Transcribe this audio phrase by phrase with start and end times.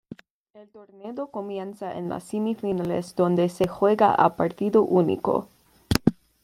[0.55, 5.47] El torneo comienza en las semifinales donde se juega a partido único.